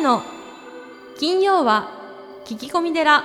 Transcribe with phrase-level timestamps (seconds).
[0.00, 0.22] の
[1.18, 1.90] 金曜は
[2.46, 3.22] 聞き込み寺。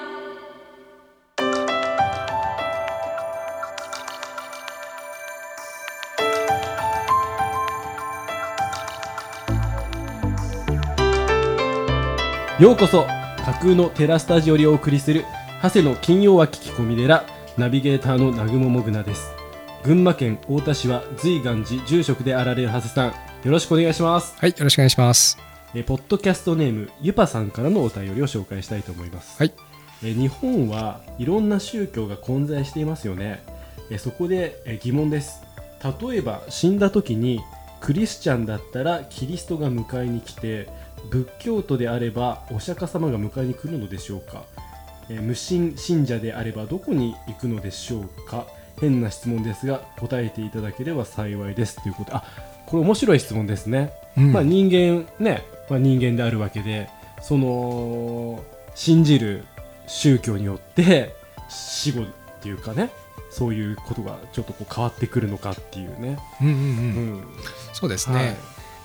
[12.59, 13.05] ようこそ
[13.45, 15.25] 架空のテラスタジオにお送りする
[15.61, 17.25] 長谷の金曜は聞き込み寺
[17.57, 19.33] ナビゲーターの南雲もぐなです。
[19.83, 23.13] 群馬県太田市は随願寺住職であられる長谷さんよ
[23.51, 24.35] ろしくお願いします。
[24.39, 25.54] はい、よろしくお願いします。
[25.77, 29.53] えポッドキャストネームゆぱさんからのお便りを紹介したいと思います、はい、
[30.05, 33.43] え日本はいろんな宗教が混在していますよね。
[33.91, 35.41] えそこでえ疑問です。
[35.83, 37.41] 例えば死んだ時に
[37.81, 40.69] クリスチャンだったらキリストが迎えに来て
[41.11, 44.43] 仏教徒であればお釈迦様が迎えに来るのでしょうか。
[45.09, 48.47] え無神信者であればどこに行くのでしょうか。
[48.79, 51.83] 変な質問ですが答えていただければ幸いです。
[51.83, 52.23] ということあ
[52.65, 53.91] これ面白い質問ですね。
[54.17, 54.33] うん。
[54.33, 56.89] まあ、人間ね、まあ、人間であるわけで
[57.21, 58.43] その
[58.75, 59.45] 信じる
[59.87, 61.15] 宗教によって
[61.49, 62.05] 死後っ
[62.41, 62.91] ていうかね
[63.31, 66.17] そういうことがちょっとこう変わってくるのかっていうね。
[66.41, 66.57] うんうんう。
[66.57, 67.23] うんん
[67.73, 68.15] そうですね。
[68.15, 68.35] はい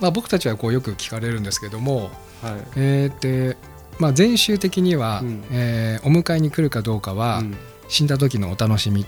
[0.00, 2.10] まあ僕たちはこうよく聞かれるんですけども、
[2.42, 3.18] はいえー
[3.50, 3.56] で、
[3.98, 7.56] まあ禅宗的には、うんえーお迎えに来るかどうかは、うん
[7.88, 9.04] 死んだ時のお楽しみ、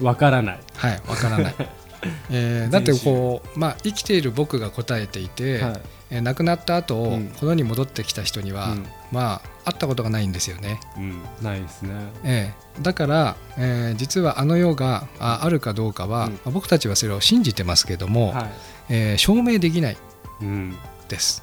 [0.00, 0.60] わからない。
[0.76, 1.54] はい、わからない。
[2.30, 10.80] えーだってこう、まあ、生きている僕が答えていて、はいえー亡くなった後、うんこの世に戻ってきた人には、うんまあ会ったことがないんですよね。
[10.96, 11.94] うん、ないですね。
[12.24, 18.48] ええだから、えー実はあの世がああるかどうかは、うんまあ僕たちはそれを信じてますけども、は
[18.88, 19.96] えー証明できないい。
[20.42, 20.76] うん、
[21.08, 21.42] です。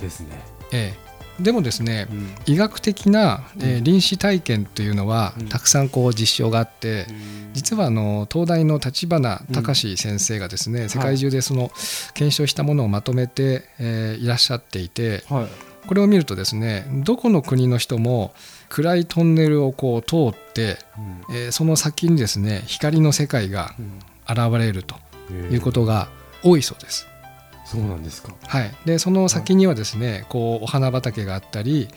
[0.00, 0.40] ですね。
[0.72, 1.07] ええ
[1.40, 2.28] でもですね、うん。
[2.46, 5.48] 医学的な、えーうん臨死体験というのは、うん。
[5.48, 7.06] たくさんこう実証があって、
[7.54, 11.70] 実はあの東大の立花隆先生がですね、世界中でその
[12.14, 15.46] 検証したものをまとめて、えーいらっしゃっていてはい。
[15.86, 18.34] これを見るとですねどこの国の人も
[18.68, 20.78] 暗いトンネルをこう通って、
[21.30, 21.36] うん。
[21.36, 23.98] えーその先にですね光の世界がうん。
[24.30, 24.96] 現れると
[25.30, 26.08] えーいうことが
[26.42, 27.07] 多いそうです。
[27.70, 28.34] そうなんですか。
[28.46, 31.88] はい、でその先にはですねこうお花畑があったり、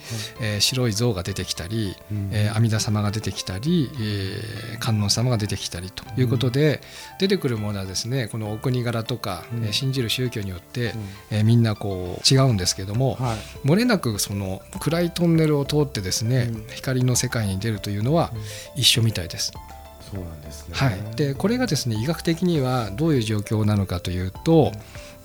[0.42, 6.82] えー白い像が出てきたり、うんえー阿弥陀様が出てきたり、えー観音様が出てきたりということで、
[7.20, 9.64] 出てくるものはですねこのお国柄とか、うん。
[9.64, 11.38] えー信じる宗教によって、うん。
[11.38, 13.68] えーみんなこう違うんですけども、はい。
[13.68, 16.66] 漏れなくその暗いトンネルを通ってですね、うん。
[16.68, 18.32] 光の世界に出るというのは
[18.76, 19.54] 一緒みたいです。
[20.12, 20.76] そうなんですね。
[20.76, 24.74] はい、でこれがですね医学的にはどういう状況なのかというと、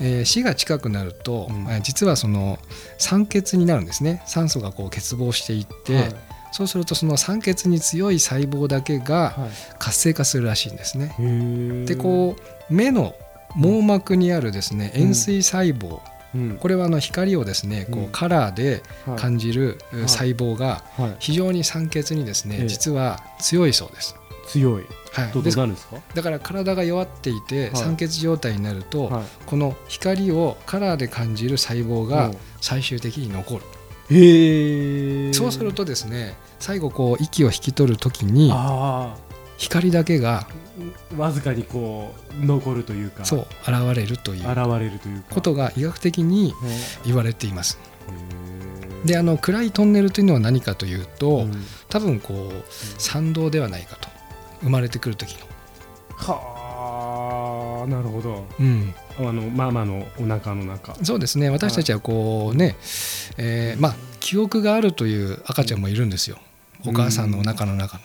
[0.00, 1.56] えー死が近くなると、うん。
[1.70, 2.58] えー実はその
[2.98, 4.22] 酸欠になるんですね。
[4.26, 6.14] 酸素がこう欠乏していって、はい。
[6.52, 9.50] そうするとその酸欠に強い細胞だけがはい。
[9.78, 11.14] 活性化するらしいんですね。
[11.18, 11.84] へー。
[11.84, 12.36] でこ
[12.70, 13.14] う目の
[13.54, 15.02] 網膜にあるですねうん。
[15.02, 16.00] 円錐細胞、
[16.34, 16.56] うん。
[16.58, 19.18] これはあの光をですねこうカラーではい。
[19.18, 19.96] 感じるい。
[20.08, 21.16] 細胞がはい。
[21.18, 22.66] 非常に酸欠にですねええ。
[22.68, 24.14] 実は強いそうです。
[24.48, 24.84] 強い。
[25.12, 25.96] はい、ですうなるんですか？
[26.14, 27.76] だから体が弱っていてはい。
[27.76, 33.62] 酸欠状態になると、はこの光をカラーで感じる細胞いが最終的に残る、
[34.10, 39.16] へえそうするとですね最後こう息を引き取る時にあ
[39.56, 40.46] 光だけが
[41.16, 45.34] あわずかにこう残るというかそう現れるという現れるというか。
[45.34, 46.52] ことが医学的にへ
[47.06, 47.78] 言われています。
[49.04, 49.06] ー。
[49.06, 51.64] であの暗いトンネルというのは何かというと、うん。
[51.88, 52.64] 多分こう
[52.98, 54.08] 参道ではないかと
[54.66, 55.46] 生まれてくる時の。
[56.16, 58.44] はあなるほど。
[58.58, 60.96] うん、あのママのお腹の中。
[61.04, 61.50] そうですね。
[61.50, 62.76] 私たちはこうね、
[63.38, 66.38] えーまあ記憶があるという赤ちゃんもいるんですよ、
[66.84, 68.02] お母さんのお腹の中の。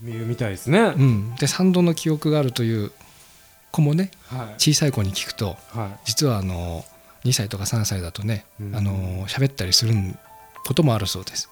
[0.00, 2.92] 見るみたいですね、うん、で3度の記憶があるという
[3.72, 4.54] 子もねはい。
[4.58, 6.84] 小さい子に聞くとは実はあの
[7.24, 8.76] 2歳とか3歳だとね、うん。
[8.76, 9.94] あの喋ったりする
[10.64, 11.50] こともあるそうです。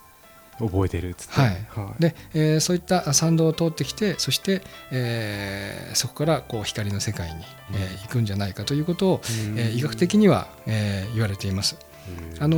[0.60, 1.40] い覚えてるっつって。
[1.40, 1.56] はい。
[1.98, 9.58] で、えーそういった参道を通ってきてそして、えーそこからこう光の世界に、えー行くんじゃないかということを、うん。
[9.58, 11.76] えー医学的には、えー言われています。
[12.36, 12.42] うん。
[12.42, 12.56] あの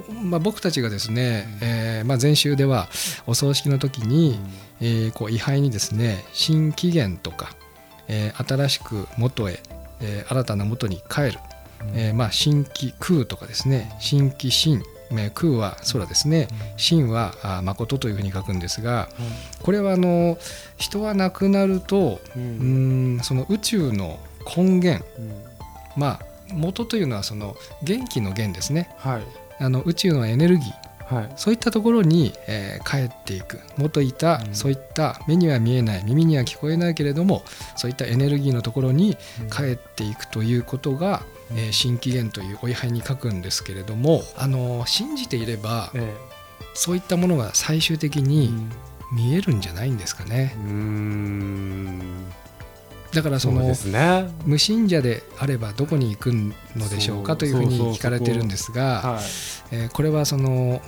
[0.00, 2.88] ーまあ、僕たちがですね、えーまあ、前週では
[3.26, 4.38] お葬式の時に、
[4.80, 7.54] えーこう位牌にですね新紀元とか、
[8.08, 9.60] えー新しく元へ、
[10.00, 11.38] えー新たな元に帰る、
[11.94, 14.91] えーまあ、新紀空とかですね新紀神えー
[15.34, 16.48] 空は空ですね。
[16.76, 19.08] 神はあ誠というふうに書くんですが
[19.62, 20.38] これはあの
[20.76, 24.18] 人は亡くなるとううんその宇宙の
[24.56, 25.32] 根源うん。
[25.96, 26.20] まあ
[26.52, 28.90] 元というのはその元気の源ですね。
[28.98, 29.22] はい。
[29.58, 31.32] あの宇宙のエネルギーはい。
[31.36, 33.60] そういったところに、えー帰っていく。
[33.76, 34.54] 元いた、うん。
[34.54, 37.42] そういった目には見えない耳には聞こえないけれども
[37.76, 39.16] そういったエネルギーのところに
[39.54, 46.14] 帰っていくということが、うんえー新紀元というお位牌に書くんですけれども、あの信じていればえ
[46.74, 48.54] そういったものが最終的えに
[49.12, 50.54] 見えるんじゃないんですかね。
[50.56, 52.24] うーん。
[53.12, 53.74] だからそのね。
[54.46, 59.20] 無信者であればどこに行くのでしょうかというふうに聞かれてるんですが、は
[59.70, 60.80] えーこれはその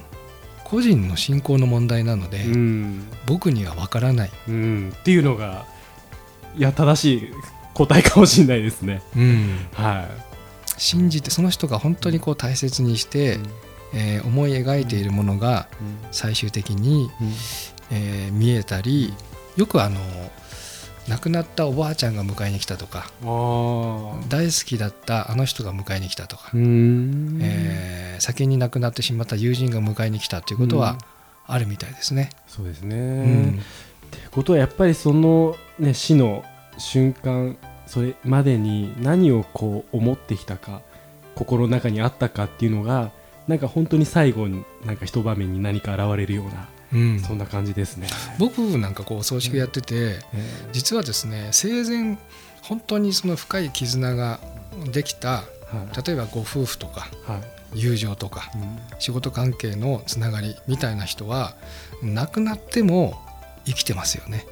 [0.64, 3.06] 個人の信仰の問題なので、いうん。
[3.26, 4.94] 僕には分からない、うん。
[4.98, 5.66] っていうのが
[6.56, 7.30] いや正しい
[7.74, 9.02] 答えかもしれないですね。
[9.74, 10.08] は
[10.76, 13.38] 信じてその人が本当にこう大切にしいて、
[13.94, 15.68] えー思い描いているものが
[16.10, 17.10] 最終的に、
[17.90, 19.14] えー見えたり
[19.56, 20.00] よくあの
[21.08, 23.10] 亡くなったおばあちゃんが迎えに来たとか
[24.28, 27.38] 大好きだったあの人が迎えに来たとか、うん。
[27.42, 30.98] えー先に亡くなってしまった友人が迎えに来たということは
[31.46, 32.30] あるみたいですね。
[32.46, 33.50] そうですね、うん。
[33.50, 33.52] っ
[34.10, 36.44] てことはやっぱりその、ね、死の
[36.78, 40.82] 瞬間それまでに何をこう思ってきたか
[41.34, 43.10] 心の中にあったかっていうのが
[43.48, 47.20] なんか本当に最後になんか一場面に何か現れるようなうん。
[47.20, 48.06] そんな感じですね。
[48.38, 50.20] 僕なんかこうお葬式やってて、え
[50.72, 52.16] 実はですね生前
[52.62, 54.40] 本当にその深い絆が
[54.92, 56.06] できたーはい。
[56.06, 57.38] 例えばご夫婦とかは
[57.74, 57.80] い。
[57.80, 58.78] 友情とかうん。
[59.00, 61.56] 仕事関係のつながりみたいな人は
[62.02, 63.20] 亡くなっても
[63.66, 64.46] 生きてますよね。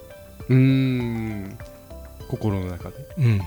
[0.49, 1.59] うーん
[2.33, 3.45] 心の中で、うん、は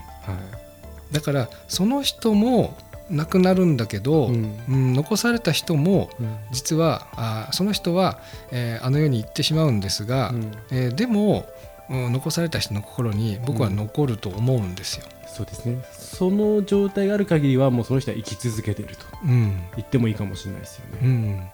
[1.11, 2.77] だからその人も
[3.09, 4.59] 亡くなるんだけど、いうん。
[4.69, 6.37] うん残された人もうん。
[6.51, 8.19] 実はあその人は、
[8.51, 10.51] えーあの世に行ってしまうんですが、うん。
[10.71, 11.47] えーでも、
[11.89, 15.05] うん残された人の心に僕は残ると思うんですよ。
[15.27, 15.83] そうですね。
[15.91, 19.61] その状態がある限りはもうその人は生き続けているとうん。
[19.75, 20.99] 言ってもいいかもしれないですよね。
[21.03, 21.49] うん、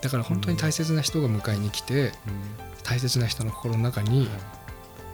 [0.00, 2.12] だから本当に大切な人が迎えに来て、
[2.84, 4.28] 大切な人の心の中に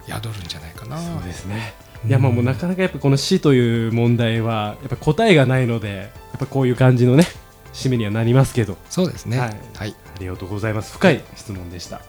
[0.07, 0.97] 宿るんじゃないかな。
[0.97, 1.73] そうですね。
[1.81, 6.03] うんいやまあもうなかなかやっぱこの死という問題はやっぱ答えがないのでや
[6.37, 7.25] っぱこういう感じのね
[7.73, 9.39] 締めにはなりますけどそうですね。
[9.39, 9.45] は
[9.75, 9.95] はいい。
[10.15, 12.01] ありがとうございます深い質問でした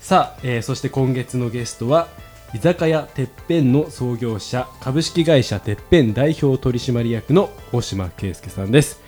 [0.00, 2.08] さあ、えーそして今月のゲストは
[2.54, 9.00] 居酒屋てっぺんの創業者株式会社てっぺん代表取締役の大島圭介さんです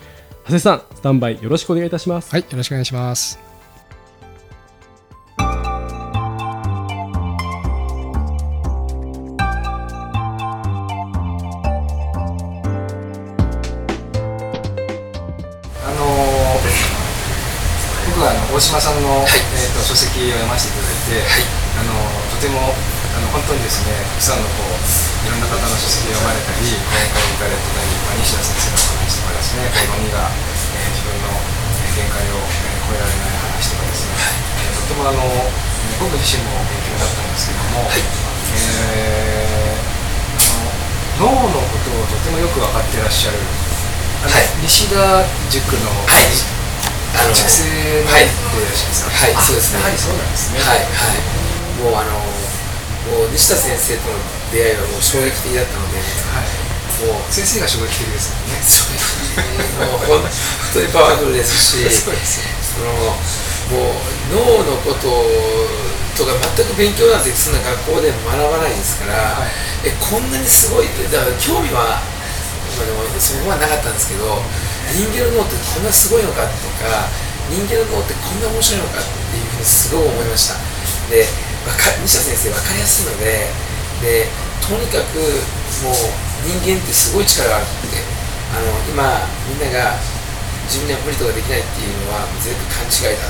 [0.45, 3.52] 長谷さんスタンバイよろしくお願いいたしますはい、よろしくお願いします。
[18.63, 19.21] 島さんの、
[19.53, 21.27] えー、と書籍を読ませていただいて、
[21.77, 22.59] あのーとても
[23.13, 39.83] あの本当にですねたくさんのこういろんな方の書籍を読まれたり、今回行かれたり、まあ、西田先生の話とかですね、この身が、えー自分のえー限界を、えー超えられない話とかですね、えーとてもあのえー僕自身も勉強になったんですけども、えー
[41.19, 43.37] あの脳のことをとてもよく分かっていらっしゃる
[44.25, 44.33] あの
[44.65, 45.21] 西田
[45.53, 45.91] 塾の、
[47.13, 47.63] あの塾生
[48.03, 48.25] のはい。
[48.25, 48.65] でい。
[48.65, 48.89] らっしゃい。
[48.89, 49.35] ますか、はい。
[49.37, 50.59] そうですねはりそうなんですね。
[50.59, 50.83] はい。
[50.83, 51.21] はい。
[51.81, 54.17] もうあのもう西田先生との
[54.51, 54.75] 出会い。
[54.77, 56.49] はもう衝撃的だったのではい。
[57.03, 58.61] もう先生が衝撃的ですもんね。
[58.63, 59.01] 衝撃
[59.77, 60.29] もう本
[60.73, 62.49] 当にパワフルですしそうですよ。
[62.63, 64.01] そのもう
[64.33, 65.09] 脳のこと
[66.13, 68.73] とか全く勉強なんてそんな学校で学ばない。
[68.73, 69.89] ですから、はい。
[69.89, 70.85] えこんなにすごい。
[70.87, 71.99] ってだから興味は、
[72.77, 74.41] まあ、でもそこはなかったんですけど
[74.91, 77.07] 人間の脳ってこんなすごいのかとか
[77.47, 80.59] 人間の脳ってこんな面白いのかっていうふうにすごい思いました。
[81.09, 81.25] で
[82.03, 83.47] 西田先生分かりやすいので
[84.03, 84.27] で
[84.59, 85.19] とにかく
[85.83, 85.95] もう
[86.43, 88.03] 人間ってすごい力があるって
[88.51, 89.95] あの今みんなが
[90.67, 93.27] 自分には無理とかできないっていうのは全部勘違いだ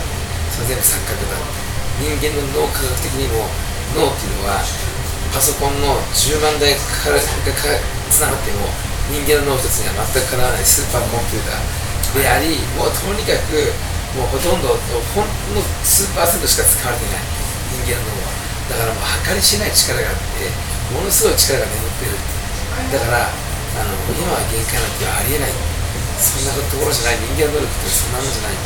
[0.50, 1.38] それ全部錯覚だ
[2.02, 3.46] 人間の脳科学的にも
[3.94, 4.62] 脳っていうのは
[5.34, 7.70] パソコンの10万台かからがか
[8.10, 8.70] つながっても
[9.12, 11.84] 人間の脳一つには全くかなわないスーパーコンピューター
[12.16, 13.58] でありもうとにかく
[14.16, 14.78] もうほとんど
[15.12, 17.26] ほんの数パーセントしか使われてない
[17.74, 18.32] 人間の脳は
[18.70, 20.48] だからもう計り知れない力があって
[20.94, 22.16] ものすごい力が眠ってる
[22.94, 25.54] だからあの今は限界なんてありえない
[26.22, 28.58] そんなところじゃない人間の能力ってそんなもんじゃない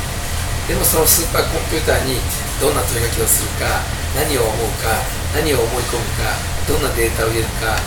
[0.68, 2.20] でもそのスーパーコンピューターに
[2.60, 3.82] どんな問いかけをするか
[4.20, 5.00] 何を思うか
[5.32, 6.36] 何を思い込むか
[6.68, 7.80] どんなデータを入れるか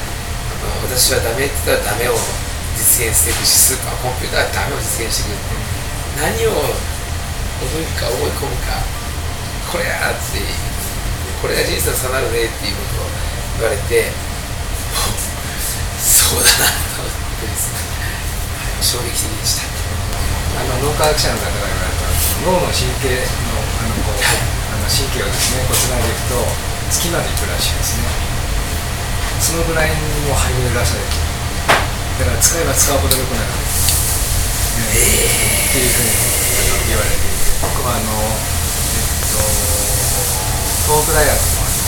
[0.84, 2.16] 私はダメって言ったらダメを
[2.76, 5.60] 実現していくしスーパーコンピューターはダメを実現していくって
[6.20, 8.80] 何を思うか思い込むか
[9.72, 10.40] これやって
[11.40, 13.08] これが人生の差なるねっていうことを
[13.60, 14.12] 言われて
[16.00, 17.80] そうだなと思ってですね。
[18.80, 19.68] 衝撃的でした
[20.56, 22.08] あの脳科学者の方が言われた
[22.48, 26.40] 脳の神経のあのこう、あの神経をですねこうつないでいくと
[26.88, 28.29] 月まで行くらしいですね。
[29.40, 29.96] そのぐらいに
[30.28, 31.16] も入りらされて
[32.20, 33.56] だから使えば使うほど良くなる、ね
[34.80, 36.12] っていうふうに
[36.90, 39.38] 言われていて僕はあのえっと
[40.90, 41.78] 東北大学のあの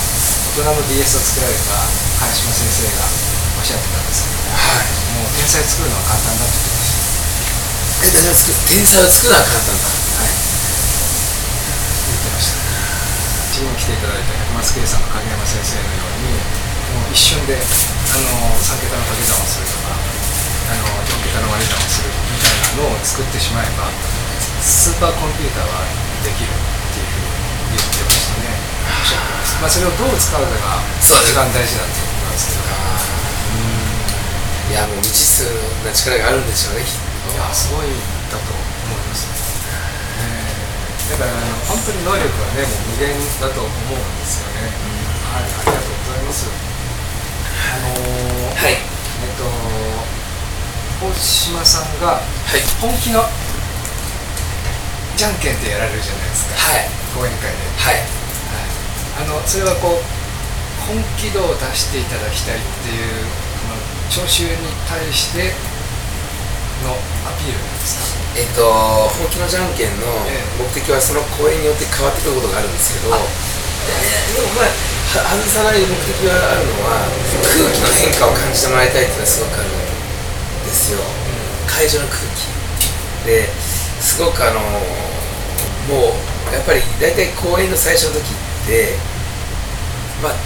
[0.54, 1.82] 大人の DS を作られた
[2.22, 3.10] 茅島先生が
[3.58, 4.46] おっしゃってたんですけど
[5.18, 8.62] も、もう天才作るのは簡単だって言ってました。
[8.70, 10.30] 天才を作るのは簡単だはい
[12.06, 12.62] 言ってました。
[13.52, 16.11] 次に来ていただいた百松圭さんの影山先生のように
[17.12, 23.92] 一瞬であの3桁の掛け算をするとかあの4桁の割り算をするみたいなのを作ってしまえば
[24.64, 25.84] スーパーコンピューターは
[26.24, 26.56] できるっ
[26.96, 27.28] ていうふう
[27.68, 28.48] に言ってましたね。
[28.88, 32.72] おっしゃってますまあそれをどう使うかが一番大事だってことなんですけど。
[34.72, 35.52] いやもう未知数
[35.84, 37.28] な力があるんでしょうねきっと。
[37.28, 37.92] いやすごい
[38.32, 39.28] だと思います、
[40.16, 44.72] えーだからあの本当に能力はねもう無限だと思うんですよね、
[45.28, 45.44] はい。
[45.44, 46.71] ありがとうございます
[47.72, 48.76] あのーはい。
[48.76, 49.48] えっと
[51.08, 52.60] 大島さんがはい。
[52.80, 53.24] 本気の
[55.16, 56.88] じゃんけんってやられるじゃないですか、はい。
[57.16, 57.94] 講演会で、はい。
[57.94, 58.04] はい、
[59.22, 60.04] あのそれはこう
[60.88, 63.24] 本気度を出していただきたいっていう
[63.62, 63.78] この
[64.10, 64.50] 聴衆に
[64.90, 65.54] 対して
[66.82, 66.90] の
[67.24, 68.40] アピールなんですか？
[68.40, 68.66] えっと
[69.14, 70.60] 本気のじゃんけんのええ。
[70.60, 74.72] 目的はその公演によって変わってくることがあるんですけど、ででもまあは
[75.20, 77.04] 外さない目的があるのは
[77.44, 79.72] 空気の変化を感じてもらいたいっていうのはすごくあるん
[80.64, 81.04] ですよ、
[81.68, 82.48] 会場の空気
[83.28, 83.44] で
[84.00, 84.60] すごくあの
[85.92, 88.96] もうやっぱり大体公演の最初の時って
[90.24, 90.36] まあ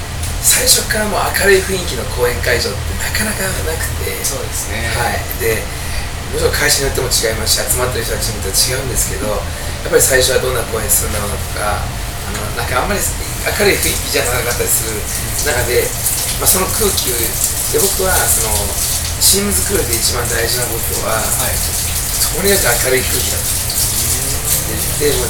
[0.43, 4.15] 最初からもう明るい雰囲気の公演会場ってなかなかなくて。
[4.23, 4.87] そうですね。
[4.95, 5.59] はい、で
[6.33, 11.87] もちろん会社によっても違いますし集まってる人たちによっては違うんですけどやっぱり最初はどんな公演するんだろうなとかあ
[12.35, 13.01] のなんかあんまり
[13.47, 14.99] 明るい雰囲気じゃなかったりする
[15.47, 15.87] 中で、
[16.43, 18.51] まあ、その空気で僕はその
[19.23, 21.55] チーム作りで一番大事なことは、はい。
[22.37, 23.47] とにかく明るい空気だと
[25.01, 25.25] ででも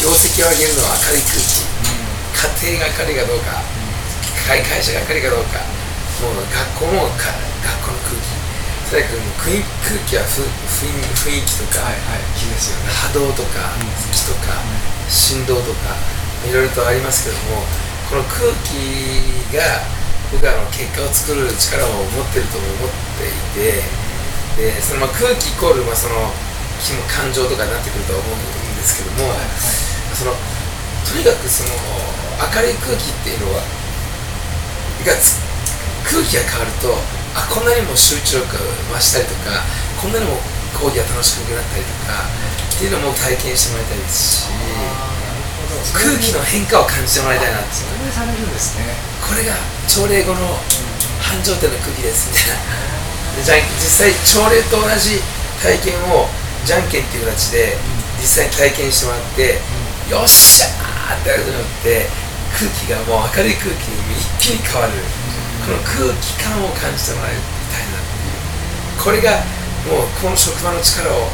[0.00, 1.64] 業績を上げるのは明るい空気。
[2.44, 3.64] 家庭が明るいかどうか
[4.44, 5.64] 会会社が明るいかどうか
[6.20, 7.32] もう学校もか
[7.64, 8.28] 学校の空気。
[8.92, 10.92] とにかく空空気はふ雰囲
[11.24, 12.28] 雰囲気とか、はいはい。
[12.36, 13.72] 気ですよね波動とか
[14.12, 14.60] 気とか
[15.08, 15.96] 振動とか
[16.48, 17.64] いろいろとありますけども
[18.10, 19.82] この空気が
[20.30, 23.80] 僕はあの結果を作る力を持ってると思ってい
[24.58, 26.30] てでそのまあ空気イコールまあその
[26.82, 29.32] 気も感情とかになってくるとは思うんですけども、
[30.12, 30.36] その
[31.08, 31.72] とにかくその
[32.36, 33.64] 明るい空気っていうのは
[35.06, 35.40] がつ
[36.04, 36.92] 空気が変わると
[37.32, 38.60] あこんなにも集中力が
[38.92, 39.64] 増したりとか
[39.96, 40.36] こんなにも
[40.76, 42.28] 講義が楽しくなったりとか
[42.74, 45.13] っていうのも体験してもらいたいですし
[45.92, 48.88] 空気の変化を感じてもらいたいなってそれでされるんですね
[49.20, 49.52] これが
[49.84, 50.40] 朝礼後の
[51.20, 52.94] 繁盛店の空気ですみたいな
[53.36, 55.20] でじゃん実際朝礼と同じ
[55.60, 56.28] 体験を
[56.64, 57.76] じゃんけんっていう形で
[58.20, 59.60] 実際に体験してもらって、
[60.08, 62.08] よっしゃーってやることによって
[62.56, 64.96] 空気がもう明るい空気に一気に変わる、
[65.68, 67.36] この空気感を感じてもらい
[67.68, 68.40] たいなっていう。
[68.96, 69.44] これが
[69.84, 71.28] もうこの職場の力を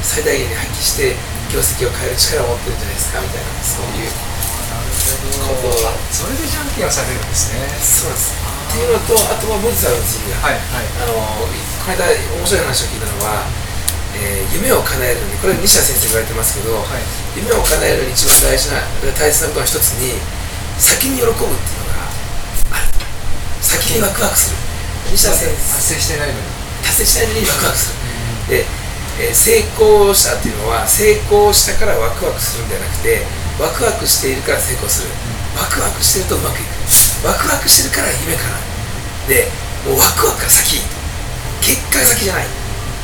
[0.00, 1.16] 最大限に発揮して
[1.52, 4.32] 業績を変える力を持ってるんじゃないですかみたいなそういう
[5.44, 13.44] ことをそれでじゃんけんをされるんですねそうですっていうのとあとは文字さんの次が、はいはいあのこの間面白い話を聞いたのは、
[14.16, 17.02] えー夢を叶えるのにこれ西田先生が言われてますけど、はい
[17.36, 18.80] 夢を叶えるのに一番大事な
[19.18, 20.16] 大切なことの一つに
[20.78, 22.08] 先に喜ぶっていうのが
[22.76, 22.92] ある
[23.60, 24.60] 先にワクワクする
[25.10, 26.46] 西田先生達成してないのに
[26.86, 28.64] 達成しないのにワクワクする、で、
[29.22, 33.22] え成功したっていうのは成功したからワクワクするんじゃなくて
[33.60, 35.14] ワクワクしているから成功する、
[35.54, 36.74] ワクワクしてるとうまくいく。
[37.22, 38.58] ワクワクしてるから夢かな
[39.30, 39.46] で
[39.86, 40.82] もうワクワクが先。
[41.62, 42.46] 結果が先じゃない。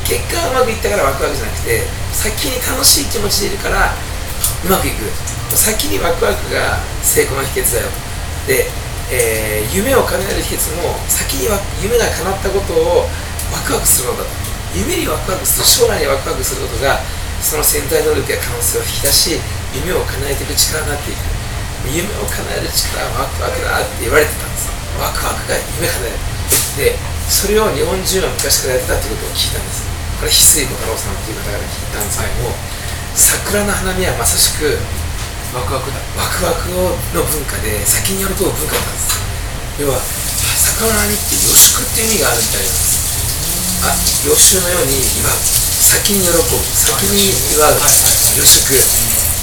[0.03, 5.07] 結果がうまくいったからワクワクじゃなくて先に楽しい気持ちでいるからうまくいく。
[5.55, 7.87] 先にワクワクが成功の秘訣だよ。
[8.45, 8.67] で、
[9.11, 11.47] えー夢を叶える秘訣も先に
[11.81, 13.05] 夢が叶ったことを
[13.53, 14.38] ワクワクするのだと。
[14.75, 17.01] 夢にワクワクする将来にワクワクすることが
[17.41, 19.39] その潜在能力や可能性を引き出し
[19.73, 21.21] 夢を叶えていく力になっていく。
[21.87, 24.67] 夢を叶える力はワクワクだって言われてたんです
[24.99, 26.19] ワクワクが夢叶える。
[26.75, 26.99] で
[27.31, 29.87] それを日本人は昔からやってたってことを聞いたんです。
[30.19, 32.51] これ翡翠小太郎さんっていう方から聞いたんですけども、
[33.15, 34.75] 桜の花見はまさしく
[35.55, 35.97] ワクワクだ。
[36.19, 36.67] ワクワク
[37.15, 39.15] の文化で先に喜ぶ文化なんです。
[39.79, 42.98] 要は桜の花見って予祝っていう意味があるみたいなんです。
[43.83, 43.95] あ
[44.27, 45.31] 予習のように祝う
[45.79, 46.43] 先に喜ぶ
[46.75, 47.71] 先に祝う
[48.37, 48.75] 予祝。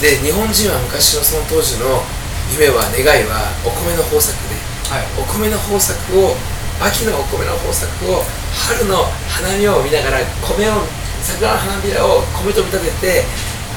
[0.00, 2.04] で日本人は昔のその当時の
[2.52, 4.54] 夢は願いはお米の豊作で。
[4.92, 5.06] はい。
[5.18, 6.36] お米の豊作を
[6.78, 10.84] 秋のお米の豊作を春の花見を見ながら米を
[11.24, 13.24] 桜の花びらを米と見立てて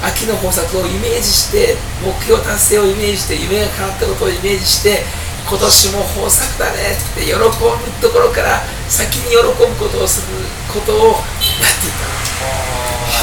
[0.03, 5.03] 秋の豊作をイメージして目標達成をイメージして夢が叶ったことをイメージして
[5.49, 5.65] 今年
[5.97, 12.05] も豊作だねって喜ぶところから先に喜ぶことをすることをやっていった。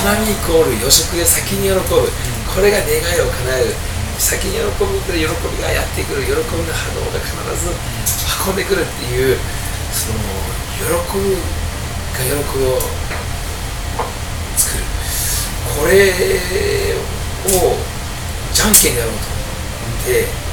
[0.02, 2.11] 花見イコール予食で先に喜ぶ、
[2.50, 3.78] これが願いを叶える
[4.18, 6.42] 先に喜ぶことで喜びがやってくる喜びの
[6.75, 7.30] 波動が必
[7.62, 7.71] ず
[8.42, 9.38] 運んでくるっていう
[9.95, 10.18] その
[10.83, 10.90] 喜
[11.23, 12.83] ぶが喜びを
[14.59, 14.85] 作る。
[15.78, 16.11] これ
[17.54, 17.78] を
[18.52, 20.46] じゃんけんでやろうと思って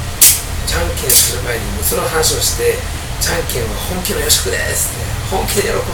[0.73, 2.81] じゃんけんする前にもうその話をして
[3.21, 5.05] じゃんけんは本気の予食ですって。
[5.29, 5.85] 本気で喜ぶ。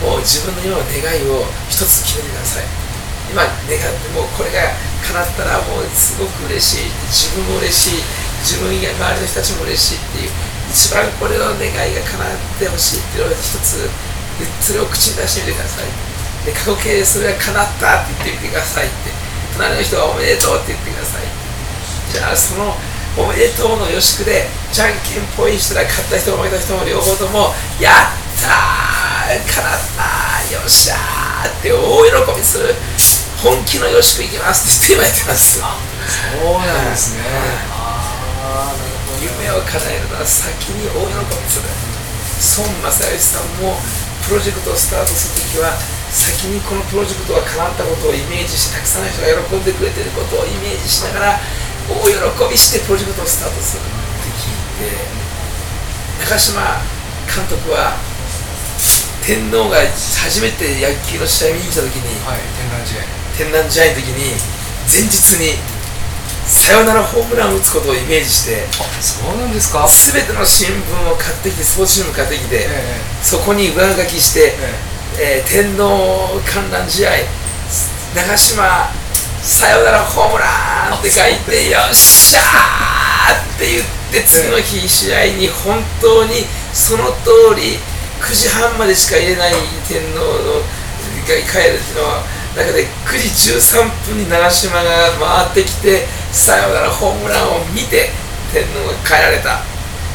[0.00, 2.64] もう自分の今の願いを一つ決めてください。
[3.28, 4.72] 今願ってもうこれが
[5.04, 6.90] 叶ったらもうすごく嬉しい。
[7.12, 8.04] 自分も嬉しい。
[8.40, 10.32] 自分以外周りの人たちも嬉しいっていう
[10.72, 13.88] 一番これの願いが叶ってほしいっていうのを一つ
[14.60, 15.92] それを口に出してみてください。
[16.48, 19.12] で過去形でそれが叶ったって言ってみてくださいって。
[19.54, 21.22] 隣の人はおめでとうって言ってください。
[22.10, 22.74] じゃあその
[23.16, 31.78] おめでとうのよしくでじゃんけんぽいしたら勝った人も負けた人も両方ともやったー叶ったーよっしゃーって大
[32.10, 32.74] 喜びする
[33.38, 37.22] 本気のよしくいきますって言って今やってますそうなんですね。
[39.22, 41.68] 夢を叶えるのは先に大喜びする。
[42.60, 43.78] 孫正義さんも
[44.26, 45.72] プロジェクトをスタートするときは
[46.10, 51.40] 先にこのプロジェクトが叶ったことをイメージしてたくさんの人が喜んでくれてることをイメージしながら
[51.88, 52.04] 大
[52.48, 53.90] 喜びしてプロジェクトをスタートするって
[54.40, 56.80] 聞いて中島
[57.28, 57.96] 監督は
[59.24, 63.04] 天皇が初めて野球の試合見に来た時にはい天覧試合。
[63.36, 64.32] 天覧試合の時に
[64.88, 65.56] 前日に
[66.46, 69.88] サヨナラホームランを打つことをイメージしてあそうなんですか？
[69.88, 74.52] 全ての新聞を買ってきてスポーツ新聞買ってきて、えそこに上書きして、
[75.18, 75.40] ええ。
[75.40, 77.10] えー天皇観覧試合
[78.14, 78.92] 長嶋
[79.44, 87.76] サヨナラホームランって書いてよっしゃーって言って次の日試合に本当にその通り
[88.24, 89.52] 9時半までしか入れない
[89.86, 92.24] 天皇のが帰るっていうのは
[92.56, 98.08] 中で9時13分に長嶋が回ってきてサヨナラホームランを見て
[98.50, 99.60] 天皇が帰られた。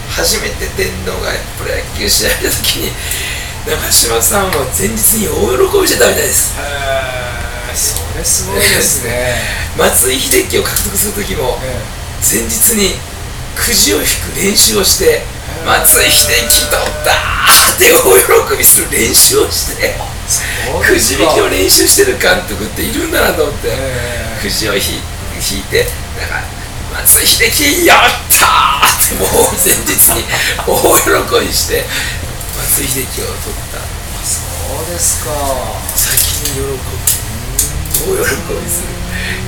[0.10, 1.30] 初めて天皇が
[1.62, 2.92] プロ野球試合の時に
[3.68, 6.58] 長嶋さんは前日に大喜びしてたみたいです
[7.76, 9.36] それすごいですね。
[9.78, 11.80] 松井秀喜を獲得する時もえ
[12.22, 13.00] 前日に
[13.56, 15.24] くじを引く練習をして
[15.66, 16.70] 松井秀喜取っ
[17.04, 19.96] たーって大喜びする練習をして
[20.86, 24.42] くじ引きを練習してる監督っているんだなと思ってええ。
[24.42, 24.82] くじを引
[25.52, 25.84] 引いて
[26.20, 26.44] だから
[27.04, 28.00] 松井秀喜やっ
[28.38, 29.30] たーってもう
[29.64, 30.26] 前日に
[30.68, 31.86] 大喜びして
[32.72, 33.36] 松井秀喜を取っ
[33.72, 33.80] た。
[34.20, 35.32] そうですか。
[35.96, 36.78] 先に喜ぶ
[38.06, 38.84] 大喜びす。
[38.84, 38.88] る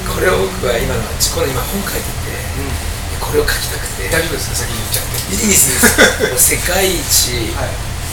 [0.07, 2.35] これを僕は今のこの今本書いてて
[3.19, 4.09] これを書きたくて。
[4.11, 4.55] 大丈夫ですか？
[4.55, 5.31] 先に言っちゃって。
[5.31, 7.71] いいですね世界一はい。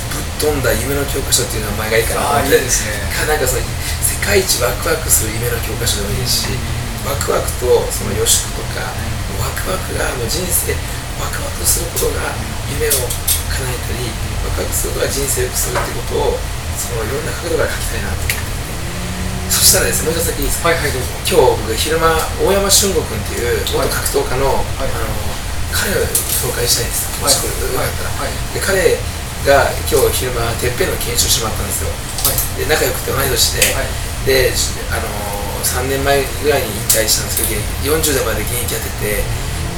[0.09, 2.96] ぶっ飛んだ夢の教科書っていう名前がいいかなとああいい思ってですね。
[3.12, 3.66] かなんかその
[4.01, 6.57] 世界一ワクワクする夢の教科書でもいいですし
[7.05, 8.88] ワクワクとその予祝とか
[9.42, 10.72] ワクワクがもう人生
[11.20, 12.33] ワクワクすることが
[12.72, 13.05] 夢を叶
[13.68, 14.09] えたり
[14.46, 16.40] ワクワクすることが人生を良くするってことを
[16.79, 18.48] そのいろんな角度から書きたいなと思って
[19.49, 24.91] そしたらですねもう一つだけいいですかはいはいどうぞ今日僕昼間大山俊吾君っていう元格闘家の,、はい。
[24.93, 25.29] あの
[25.73, 28.33] 彼を紹介したいんですもしこれよかったら、はい。
[28.57, 28.97] で彼
[29.45, 31.93] が今日昼間てっぺんの研修してもらったんですよ。
[32.59, 34.09] で仲良くて同い年で、はい。
[34.27, 34.53] で
[34.91, 35.07] あの
[35.63, 39.23] 3年前ぐらいに引退したんですけど40代まで現役やってて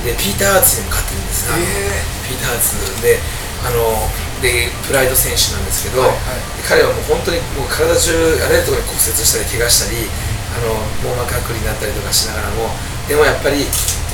[0.07, 3.03] でピーター・アーツにも勝ってるんですね、えピーター・アーツ。
[3.03, 3.21] で
[3.64, 4.09] あの
[4.40, 6.40] でプライド選手なんですけど、はいはい。
[6.57, 10.09] で彼はもう本当にもう体中あらゆるところに骨折したり怪我したり
[10.57, 12.73] あの網膜剥離になったりとかしながらも
[13.07, 13.66] でもやっぱり、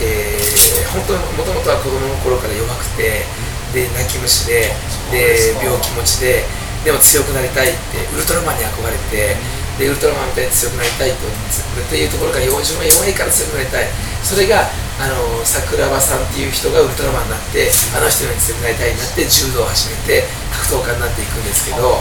[0.03, 3.25] えー本当にもともとは子供の頃から弱くて
[3.73, 4.73] で泣き虫で
[5.13, 6.45] で病気持ちで
[6.85, 9.37] でも強くなりたいってウルトラマンに憧れて
[9.77, 13.89] でウルトラマンみたいに強くなりたいとっていうところから自分は弱いから強くなりたい。
[14.25, 20.25] それがあの桜庭さんっていう人がウルトラマンになってあの人より強くなりたいになって柔道を始めて
[20.73, 22.01] 格闘家になっていくんですけど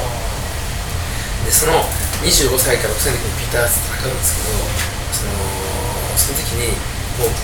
[1.43, 1.83] でその
[2.23, 4.55] 25歳から6歳の時にピーター・アーツと戦うんですけど
[5.11, 5.35] その
[6.15, 6.71] その時に
[7.19, 7.35] もう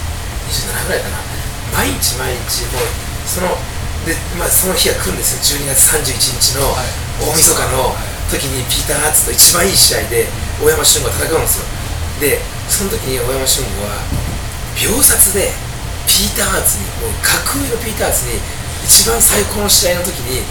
[0.48, 1.20] 27ぐらいかな。
[1.72, 2.88] 毎日毎日もう
[3.28, 3.48] その
[4.04, 5.60] で、まあ、その日が来るんですよ。
[5.60, 6.88] 12月31日のはい。
[7.22, 7.96] 大晦日の
[8.32, 10.28] 時にピーター・アーツと一番いい試合で
[10.60, 11.66] 大山俊吾が戦うんですよ。
[12.20, 14.02] でその時に大山俊吾は
[14.78, 15.52] 秒殺で
[16.08, 18.40] ピーター・アーツにもう格上のピーター・アーツに
[18.84, 20.44] 一番最高の試合の時に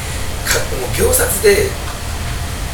[0.46, 1.68] かもう秒殺で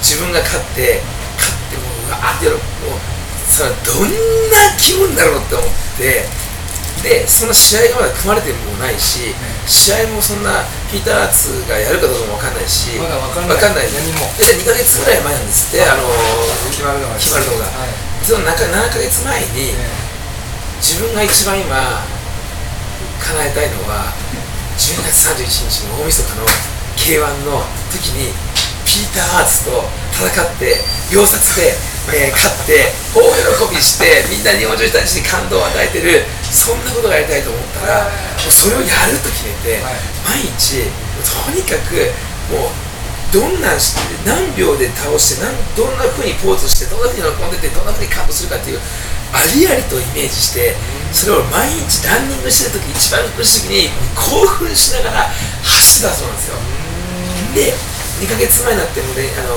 [0.00, 1.00] 自分が勝って
[1.38, 3.00] 勝ってもううわーってやろもう
[3.48, 4.10] それどん
[4.50, 6.26] な気分だろうって思って
[7.02, 9.30] でその試合がまだ組まれてもないし、
[9.68, 16.02] 試合もそんなピーター・アーツがやるかどうかも分かんないしまだ分かんないわかんない何も大体2ヶ月ぐらい前なんですってあの
[16.66, 19.76] 決まるのが決まるのがはいその中7ヶ月前に
[20.78, 22.04] 自分が一番今
[23.20, 24.12] 叶えたいのは
[24.76, 26.46] 12月31日の大晦日の
[26.96, 28.32] K1 の時に
[28.84, 29.84] ピーター・アーツと
[30.16, 30.80] 戦って
[31.12, 31.72] 秒殺で、
[32.12, 33.24] えー勝って大
[33.68, 39.98] 喜びしてみんな日本中に対して感動を与えてるそんなことがやりたいと思ったらもうそれをやると決めて、はい。
[40.38, 40.86] 毎日
[41.26, 42.14] とにかく
[42.52, 42.86] もう
[43.34, 43.74] どんな
[44.24, 48.80] 何秒で倒して何どんな風にポーズしてどんな風に喜んでてどんな風に感動するかっていう
[49.32, 50.74] ありありとイメージして
[51.12, 55.30] それを毎日ランニングしてる時一番苦しい時に興奮しながら
[55.62, 56.58] 走ってたそうなんですよ。
[57.54, 57.72] で
[58.20, 59.56] 2ヶ月前になってもねあの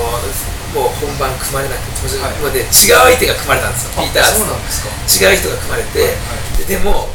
[0.76, 2.38] もう本番組まれなくて、はい。
[2.40, 4.04] もうね違う相手が組まれたんですよ。
[4.04, 5.26] ピーター・アーツとそうなんですか。
[5.26, 6.14] 違う人が組まれて、
[6.62, 7.10] ででも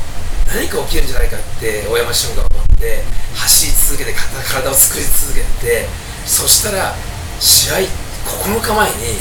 [0.51, 3.03] 何か起きるんじゃないかって大山俊が思って
[3.35, 5.89] 走り続けて体体を作り続けてて
[6.27, 6.95] そしたら
[7.41, 7.79] 試合
[8.27, 9.19] 9日前に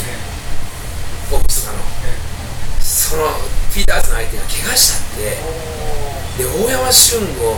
[1.30, 1.78] 大晦日の
[2.84, 3.32] その
[3.72, 7.56] ピーターズの相手が怪我しちゃってで大山俊吾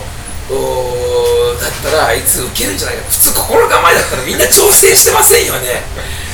[1.59, 5.83] だったらあいつ受けるんじゃないか普通9日前だったらみんな調整してませんよね。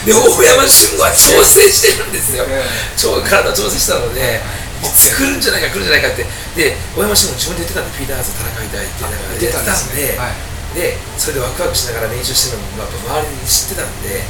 [0.05, 4.43] で大山俊吾は調整してるんですよ、体調整したので、
[4.83, 6.27] いつ来るんじゃないか来るんじゃないかって。
[6.59, 9.01] で大山俊吾自分で言ってたんでピーターズと戦いたいって
[9.41, 10.77] 言ってたんではい。
[10.77, 14.21] でそれでワクワクしながら練習してるのも周りに知ってたんで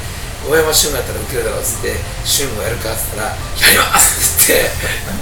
[0.49, 3.35] 大山俊吾だったら受けるだろうっつって俊吾やるかっつったらや
[3.71, 4.67] りますって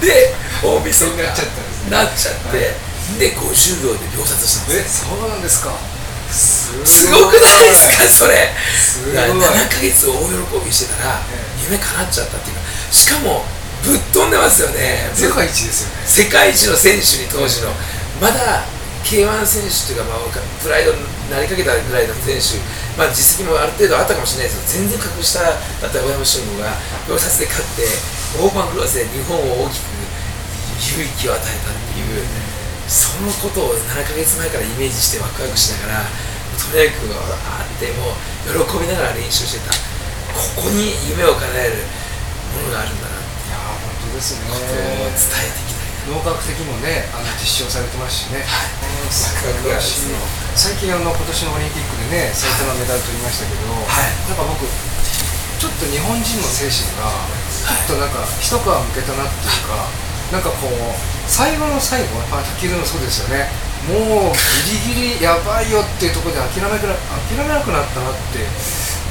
[0.00, 2.74] てで大晦日なっちゃったんですねなっちゃって、
[3.18, 5.74] で50秒で秒殺したんですそうなんですか。
[6.32, 8.48] すすごくないですかそれ。
[8.72, 9.14] すごい。
[9.14, 9.34] だから
[9.68, 13.44] 7ヶ月大喜びしてたらえ夢叶っちゃったっていうかしかも
[13.84, 15.10] ぶっ飛んでますよね。
[15.12, 16.06] 世界一ですよね。
[16.06, 17.68] 世界一の選手に当時の。
[18.20, 18.64] まだ
[19.04, 20.18] K1 選手というか、まあ、
[20.62, 21.02] プライドに
[21.32, 22.60] なりかけたぐらいの選手、
[23.00, 26.76] まあ、実績もある程度あったかもしれないですけど全然格下だった大山俊吾が
[27.08, 27.88] 秒殺で勝って
[28.36, 29.88] 大盤クロスで日本を大きく
[31.00, 32.20] 勇気を与えたっていう
[32.84, 36.10] そのことを7ヶ月前からイメージしてワクワクしながら
[36.52, 38.12] とにかくあっても
[38.44, 39.72] 喜びながら練習してた。
[40.32, 41.76] ここに夢を叶える
[42.56, 45.71] ものがあるんだなっていや本当ですねことを伝えてきた。
[46.10, 49.10] 脳科学的にもねあの実証されてますしね、はい。
[49.78, 50.14] しい
[50.54, 54.10] 最近あの今年のオリンピックでね最多のメダル取りましたけど、はい。
[54.26, 57.06] なんか僕ちょっと日本人の精神が
[57.86, 59.86] ちょっとなんか一皮むけたなっていうか
[60.34, 60.96] なんかこう
[61.30, 63.46] 最後の最後やっぱ卓球でもそうですよね。
[63.82, 64.34] もう
[64.66, 66.94] ギリギリやばいよっていうところで諦めくな
[67.26, 68.38] 諦めなくなったなって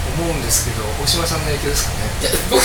[0.01, 2.09] 思うんですけど大島さんの影響ですかね？
[2.21, 2.61] いや僕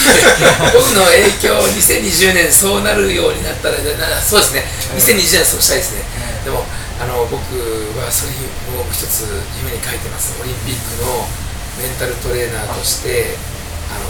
[0.73, 4.65] 僕の影響2020年そうなるようになったらなそうですね。
[4.97, 6.05] 2020年そうしたいですね、
[6.45, 6.65] でも
[7.01, 7.37] あの僕
[8.01, 8.33] はそれ
[8.77, 9.29] を一つ
[9.61, 10.35] 夢に書いてます。
[10.41, 11.29] オリンピックの
[11.77, 13.37] メンタルトレーナーとして
[13.93, 14.09] あの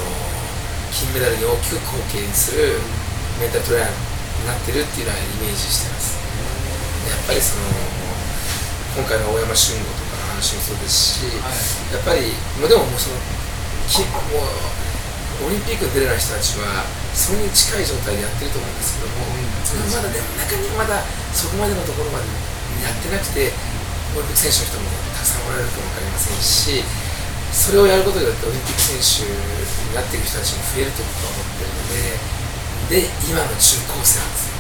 [0.95, 2.79] 金メダルに大きく貢献する
[3.43, 6.15] メンタルトレーナーになってるっていうのはイメージしてます。
[7.11, 7.63] やっぱりその
[8.97, 9.85] 今回の大山俊吾
[10.37, 11.33] 話もそうですし、
[11.89, 12.29] やっぱり
[12.61, 13.17] もうでももうその
[13.89, 16.85] きもうオリンピックに出れない人たちは
[17.17, 19.25] それに近い状態でやってると思うんですけども、
[19.65, 21.01] そのまだでも中にはまだ
[21.33, 22.29] そこまでのところまで
[22.85, 23.53] やってなくて
[24.13, 26.85] オリンピック選手の人もたくさんおられるかも分かりませんし
[27.53, 34.57] それをやることによってオリンピック選手になっていく人たちも増えると僕は思ってるのでで今の中高生なんですよ。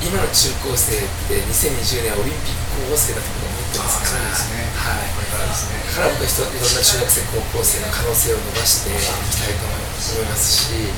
[0.00, 4.66] 今の中高生って2020年はオリンピック高校生だと思ってますからそうですね。
[4.74, 5.14] はい。
[5.14, 10.90] これからですねだから僕は人いろんな中学生高校生の可能性を伸ばしていきたいと思いますし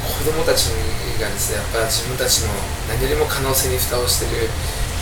[0.00, 0.72] 子供たち
[1.20, 2.50] がですねやっぱ自分たちの
[2.90, 4.48] 何よりも可能性に蓋をしてる、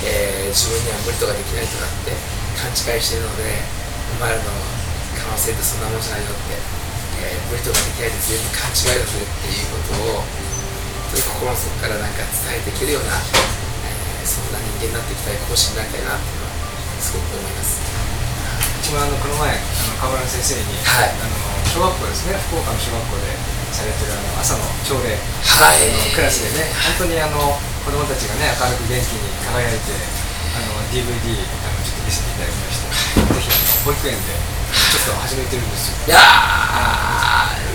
[0.04, 2.12] えー自分には無理とかできないとかって
[2.56, 3.44] 勘違いしてるので
[4.16, 4.48] お前らの
[5.16, 6.56] 可能性ってそんなもんじゃないよって、
[7.24, 16.24] えー無理とかできないって全部勘違いだぜっていうことを本当に心の底からなんか伝えていけるような、えーそんな人間になっていきたい講師になりたいなって
[17.00, 17.78] すごく思います。
[18.82, 21.14] 一番あのこの前あの河原先生に、はい。
[21.18, 21.34] あの
[21.68, 22.36] 小学校ですね。
[22.48, 23.36] 福岡の小学校で
[23.72, 25.12] されてるあの朝の朝礼。
[25.12, 25.92] はい。
[25.92, 29.92] あのクラスでね本当にあの子供たちがね明るく元気に輝いて
[30.56, 34.32] あの DVD あのちょっと見せていただきましてぜひあの保育園で
[34.88, 36.08] ちょっと始めてるんですよ。
[36.08, 36.18] いや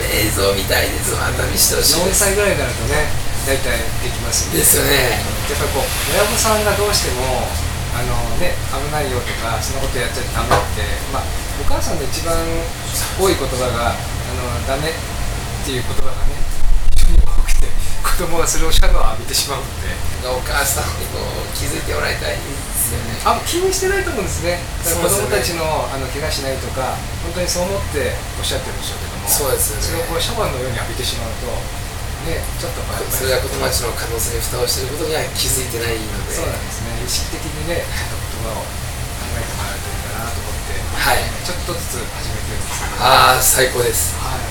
[0.04, 1.14] ー映像みたいです。
[1.18, 2.20] また見せてほしい4です。
[2.26, 3.10] 歳ぐらいになるとね
[3.46, 5.22] 大体できますんですよね。
[5.50, 7.50] やっぱりこう親御さんがどうしても
[7.94, 10.82] あのね危ないよとかそんなことやっちゃダメって
[11.14, 11.24] まあ
[11.62, 12.34] お母さんの一番
[13.22, 13.98] 多い言葉があ
[14.34, 14.94] のダメっ
[15.66, 16.36] ていう言葉がね
[16.98, 17.68] 非常に多くて
[18.02, 19.94] 子供がそれをシャワー浴びてしまうので。
[20.24, 22.40] お母さんにこう気づいてもらいたいで
[22.72, 23.20] すよね。
[23.28, 24.56] あ気にしてないと思うんですね。
[24.80, 26.96] だから子供たちのあの怪我しないとか
[27.28, 29.28] 本当にそう思っておっしゃってるんでしょうけども。
[29.28, 29.84] そうですよね。
[29.84, 31.52] それをこうシャワーのように浴びてしまうと
[32.24, 36.34] ねちょっとやっぱりそれが子供たちの可能性に蓋をしていることには気づいてないので。
[36.34, 36.96] そうなんですね。
[37.04, 37.92] 意識的にね言
[38.44, 38.70] 葉を考
[39.36, 40.80] えてもらうといいかなと思って。
[40.80, 41.24] はい。
[41.44, 43.04] ちょっとずつ始めてるんですけど。
[43.04, 44.16] ああ最高です。
[44.20, 44.44] はい。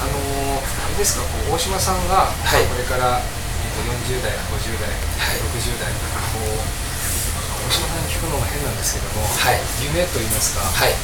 [0.00, 2.64] あのーあれですかこう大島さんが、はい。
[2.70, 3.82] これから、えー、と
[4.14, 5.42] 40代50代、はい。
[5.58, 6.56] 60代こう
[7.68, 9.60] 大島さんに聞くのが変なんですけども、はい。
[9.82, 10.62] 夢と言いますか。
[10.62, 10.92] はい。
[10.92, 10.96] はい。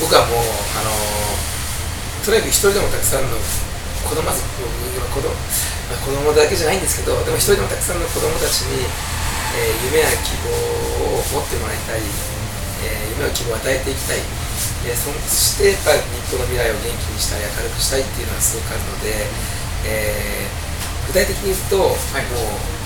[0.00, 0.38] 僕はもう
[0.78, 3.36] あのーとにかく一人でもたくさんの
[4.04, 5.28] 子供子供
[5.90, 8.84] まあ子供だけじゃないんですけどでも一人でもたくさんの子供たちに、
[9.56, 10.54] えー夢や希望
[11.18, 14.22] を持ってもらいたい、えー夢や希望を与えていきたい、
[14.86, 19.26] えーそそしてやっぱり日本の未来を元気にしたい明るくしたいっていうのはすごくあるので、
[19.86, 20.70] えー
[21.10, 21.98] 具体的に言うと、もう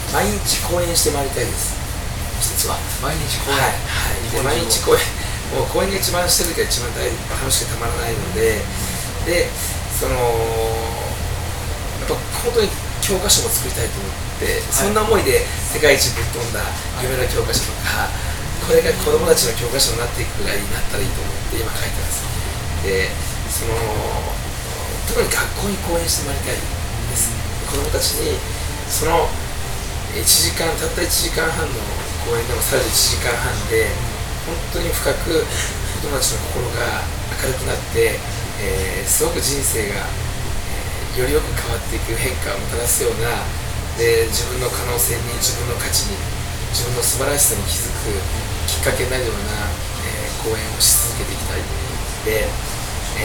[0.09, 1.77] 毎日講演してまいりたいです。
[2.40, 2.81] 一つは。
[3.05, 5.00] 毎日公演、はい、で毎日公演。
[5.53, 7.05] もう公演が一番してる時は一番大
[7.37, 8.64] 楽しくてたまらないので
[9.29, 9.46] で
[9.92, 10.16] その
[12.12, 12.68] 本当に
[13.00, 14.12] 教科書も作りたいと思っ
[14.44, 15.40] て、そんな思いで
[15.72, 16.60] 世界一ぶっ飛んだ
[17.00, 18.12] 夢の教科書とか、
[18.68, 22.20] これが子供たちの教科書になっていくぐらいになったらいいと思って今書いてます。
[22.84, 23.08] で
[23.48, 23.72] その
[25.08, 27.32] 特に学校に講演してもらいたいです。
[27.68, 28.36] 子供たちに
[28.88, 29.28] その
[30.12, 31.74] 1時間たった1時間半の
[32.24, 33.88] 公演でもさらに1時間半で
[34.46, 37.02] 本当に深く子供たちの心が
[37.42, 38.20] 明るくなって、
[38.62, 40.23] えーすごく人生が、えー
[41.14, 43.31] よりよく変わっていく変化をもたらすような
[43.94, 46.18] で自分の可能性に自分の価値に
[46.74, 48.11] 自分の素晴らしさに気づく
[48.66, 49.70] きっかけになるような、
[50.11, 51.64] えー講演をし続けていきたい。
[52.29, 52.44] で、
[53.16, 53.24] え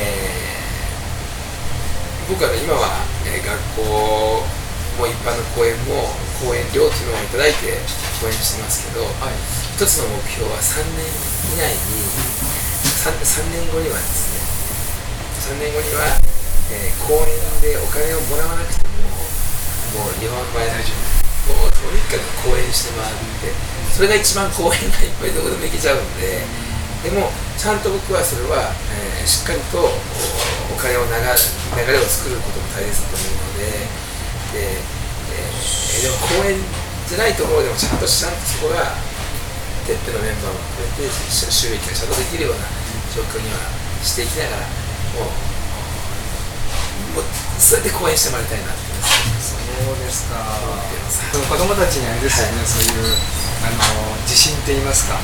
[0.56, 4.46] ー僕はね今は、えー学校
[5.02, 7.74] も一般の講演も講演料というのをいただいて
[8.22, 9.36] 講演してますけど、はい。
[9.76, 11.08] 一つの目標は3年
[11.56, 12.06] 以内に
[12.86, 16.20] 3, 3年後にはですね3年後には、
[16.72, 23.50] えー講演でお金をもらわなくてももう日本版大丈夫もうとにかく講演して回って
[23.90, 26.46] それが一番講演がいっぱいどこでも行けちゃうんで
[27.02, 33.70] でもちゃんと僕はそれは、えーしっかりとお金を流流れを作ることも大切だと思うので
[34.58, 36.56] で,、えでも講演
[37.06, 38.96] じゃないところでもちゃんとちゃんとそこが
[39.86, 42.66] てっぺのメンバーも含めて収益がちゃんとできるような
[43.14, 43.60] 状況には
[44.02, 44.66] していきながら
[45.20, 45.49] もう
[47.16, 47.24] もう
[47.60, 48.90] そうやって講演してもらいたいなって。
[49.40, 50.36] そうですか。
[50.36, 53.16] 思ってますその子供たちにあれですよね、そういう
[53.64, 55.16] あの自信って言いますか、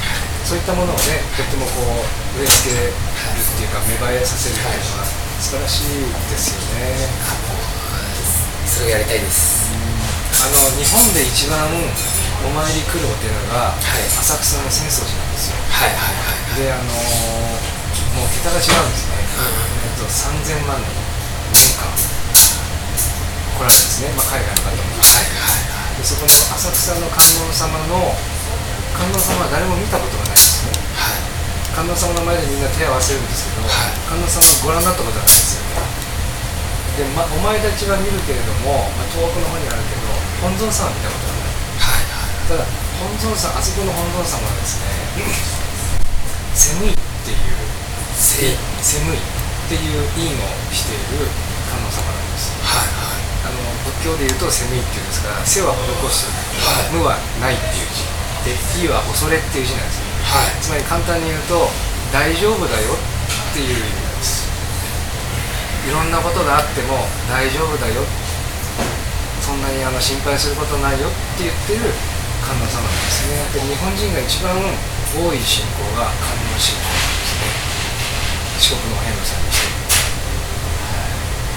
[0.48, 2.96] そういったものをねとってもこう植え付けるっ
[3.60, 5.06] ていうか芽生えさせるっていうのは
[5.44, 7.12] 素晴らしいですよね、
[8.66, 9.70] それをやりたいです。
[10.40, 14.08] あの日本で一番お参り来るお寺がはい。
[14.08, 15.58] 浅草の浅草寺なんですよ。
[15.72, 16.84] はいはいはいであの
[18.16, 21.05] もう桁が違うんですね、えっと、3000万人
[21.76, 21.92] 年間
[23.60, 24.96] 来られるんですね、まあ、海外の方も。
[25.96, 28.16] でそこの浅草の観音様の
[28.96, 30.76] 観音様は誰も見たことがないんですね。
[31.76, 33.92] 観音様の前でみんな手を合わせるんですけど、はい。
[34.08, 35.68] 観音様ご覧になったことはないんですよ
[36.96, 40.08] で、ま、お前たちは見るけれども、まあ、遠くの方にあるけど
[40.40, 41.52] 本尊さんは見たことがない。
[42.48, 42.64] ただ
[42.96, 44.88] 本尊さんあそこの本尊様はですね
[46.56, 47.60] セムイっていう
[48.16, 49.20] せいセムイっ
[49.68, 51.28] ていう意をしている
[51.96, 52.52] 様なんです。
[52.60, 53.48] はいはい。
[53.48, 58.04] あの仏教でいうとセムイっていうんですから背は施す、はい無はないっていう字。
[58.46, 58.54] で
[58.84, 60.12] 意は恐れっていう字なんですよ。
[60.28, 60.60] はい。
[60.60, 61.72] つまり簡単に言うと
[62.12, 64.46] 大丈夫だよっていう意味なんです。
[65.88, 68.04] いろんなことがあっても大丈夫だよ。
[69.42, 71.94] そんなにあの心配することないよって言ってる
[72.42, 73.46] 観音様なんですね。
[73.54, 77.54] で日本人が一番多い信仰が観音信仰なんですね。
[78.58, 79.45] 四国のお遍路さん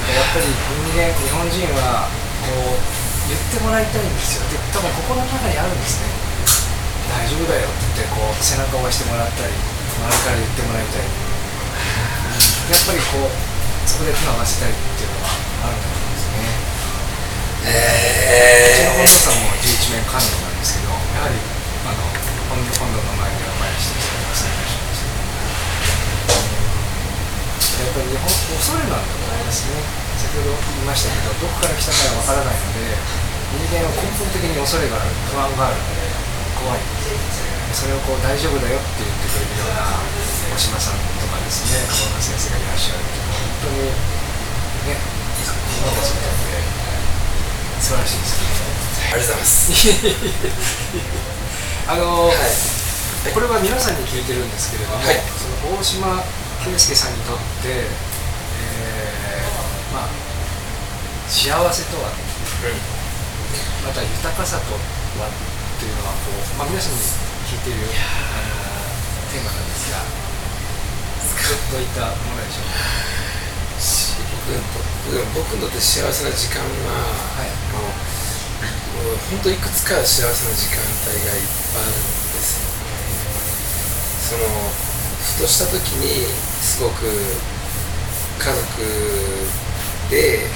[0.08, 2.08] にしてやっぱり人間日本人は
[2.48, 2.80] こう
[3.28, 4.48] 言ってもらいたいんですよ。
[4.48, 6.08] で多分心の中にあるんですね。
[7.12, 11.04] 大丈夫だよって言ってこう背中を押してもらったり周りから言ってもらいたい。
[12.68, 13.36] やっぱりこう
[13.88, 15.28] そこで手を合わせたいっていうのは
[15.68, 16.56] あると思うんですね。
[17.68, 17.72] う
[18.76, 21.36] ちの本え堂さんも11面観音なんですけどやはり
[21.84, 22.00] あの
[22.48, 24.56] 本本堂の前でお参りしてきてください
[27.78, 28.24] やっぱり日本
[28.56, 29.17] 恐れなんだ
[29.48, 29.80] と思いますね。
[30.20, 32.92] 先ほど言いましたけどどこから来たかはわからないので
[33.48, 36.04] 人間は根本的に恐れがある不安があるので
[36.58, 36.80] 怖い。
[37.72, 39.92] それをこう大丈夫だよって言ってくれるような
[40.52, 43.92] 大島さんとかですね川村先生がいらっしゃるっていうのは本当に
[44.88, 46.64] ね子供たちにとって
[47.78, 48.48] 素晴らしいですね。
[49.12, 49.72] ありがとうございます。
[51.88, 53.32] あの、はい。
[53.32, 55.22] これは皆さんに聞いてるんですけれども、はい。
[55.38, 56.22] その大島
[56.64, 58.07] 圭介さんにとって、えー
[59.92, 60.08] まあ、
[61.28, 62.12] 幸せとは、
[63.84, 65.32] また豊かさとはっ
[65.80, 67.00] ていうのはこう、まあ、皆さんに
[67.48, 68.52] 聞いているあの
[69.32, 70.04] テーマなんですが
[71.72, 72.68] どういったものでしょう。
[72.68, 74.12] かし
[75.34, 76.68] 僕にとって幸せな時間は、
[77.38, 77.48] はい。
[77.72, 77.96] もう
[78.98, 81.94] もう本当いくつか幸せな時間帯がいっぱいあるん
[82.34, 82.84] ですよね。
[84.28, 84.44] その
[85.22, 86.26] ふとした時に
[86.60, 87.06] すごく
[88.38, 88.82] 家族
[90.10, 90.48] で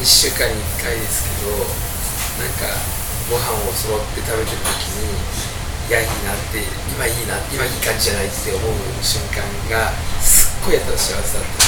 [0.00, 1.56] 1週間に1回ですけど
[2.38, 2.70] なんか
[3.28, 5.48] ご飯を揃って食べてる時に
[5.88, 6.60] いやいいなって
[6.92, 9.40] 今いいな今いい感じじゃないって思う瞬間
[9.72, 9.90] が
[10.20, 11.64] すっごいやったら幸せだった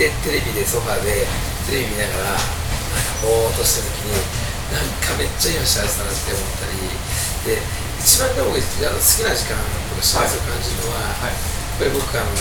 [0.00, 1.28] りでテレビでソファーで
[1.68, 9.60] テレビ見ながらなんかぼーっとしてる時になんかめっちゃ今幸せだなって思ったりで一番僕好きな時間
[9.92, 11.32] とか幸せを感じるのは、はい。
[11.32, 12.32] やっぱり僕あの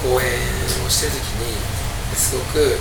[0.00, 0.38] 講演
[0.80, 1.58] をしてる時に
[2.14, 2.78] すごく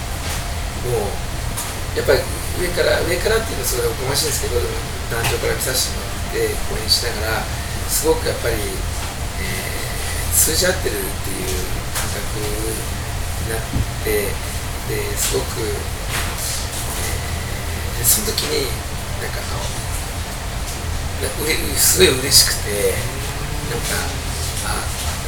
[0.85, 2.19] もうやっぱり
[2.61, 4.69] 上から上からっていうのはすごいおこましいんですけどでも
[5.09, 7.45] 壇上から見させてもらって講演しながら
[7.89, 9.87] すごくやっぱり、えー
[10.37, 11.49] 通じ合ってるっていう
[11.97, 12.45] 感覚に
[13.49, 13.59] なっ
[14.05, 14.29] て
[14.85, 18.69] ですごく、えーその時に
[19.19, 19.65] なんかあの
[21.25, 22.93] なうれすごい嬉しくて
[23.73, 23.97] なんか
[24.69, 24.77] あ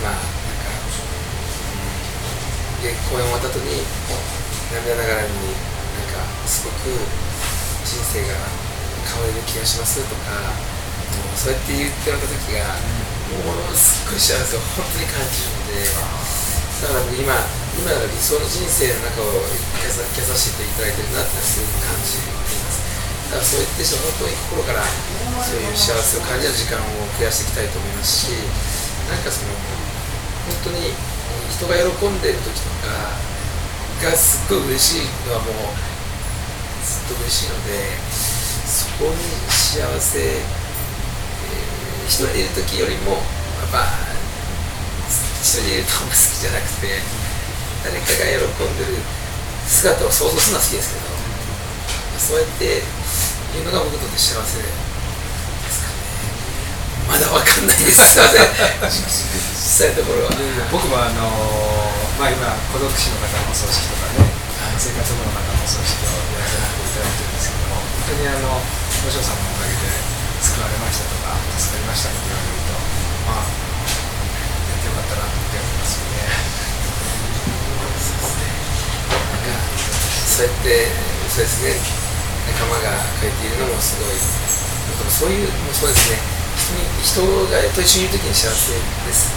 [0.04, 0.70] まあなんか
[2.84, 3.82] で公演終わった後に
[4.70, 6.94] 涙ながらになんかすごく
[7.86, 8.38] 人生が
[9.10, 10.38] 変われる気がしますとか
[11.18, 12.78] もうそうやって言ってもらった時が
[13.34, 15.90] もうすっごい幸せを本当に感じるので
[16.86, 17.34] だから今
[17.80, 19.42] 今の理想の人生の中を
[19.80, 22.90] 生かさ生かさせていただいてるなってすごく感じています。
[23.30, 24.82] だからそう言って本当に心から
[25.46, 26.86] そういう幸せを感じる時間を
[27.18, 28.34] 増やしていきたいと思いますし
[29.06, 29.54] なんかその
[30.50, 30.98] 本当に
[31.54, 33.29] 人が喜んでる時とか
[34.02, 35.54] がすっごい嬉しいのはもう
[36.86, 38.00] ずっと嬉しいので
[38.68, 39.18] そこに
[39.50, 40.60] 幸せ、えー
[42.10, 43.22] 一人でいる時よりもや
[43.70, 43.86] っぱ
[45.46, 46.90] 一人でいるとあんま好きじゃなくて
[47.86, 48.98] 誰かが喜んでる
[49.70, 51.06] 姿を想像するのは好きですけど
[52.18, 54.66] そうやっていうのが僕にとって幸せで
[55.70, 57.14] すかね。
[57.14, 58.02] まだわかんないです。
[58.10, 58.50] すいません。
[58.90, 60.32] 実際のところは
[60.72, 61.79] 僕もあの
[62.20, 64.28] まあ今孤独死の方のお葬式とかね
[64.76, 69.88] 生活保護の方のお葬式をやらせていただいてるんですけども本当にあのお嬢さんのおかげで
[70.44, 72.76] 救われましたとか助かりましたって言われると
[73.24, 76.28] まあやってよかったなって思いますよね。
[80.28, 80.92] そうやって
[81.32, 81.80] そうですね
[82.52, 84.20] 仲間が書いているのもすごいで
[85.04, 86.20] もそういうもうそうですね
[86.60, 89.32] 人に人がと一緒にいる時に幸せです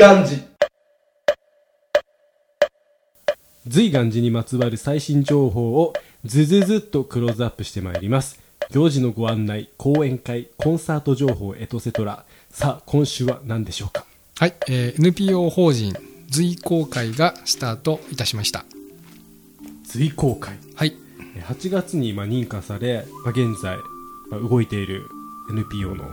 [0.00, 0.40] 願寺。
[3.66, 5.92] 随願寺にまつわる最新情報を
[6.24, 8.40] ズズズっとクローズアップしてまいります。
[8.70, 14.06] 行事のご案内講演会コンサート情報エトセトラさあ今週は何でしょうか？
[14.38, 15.94] はい、えー NPO 法人
[16.30, 18.64] 随公会がスタートいたしました。
[19.84, 20.54] 随公会？
[20.76, 20.96] はい。
[21.36, 23.76] え8月にまあ認可され、まあ、現在
[24.30, 25.02] まあ動いている
[25.50, 26.04] NPO の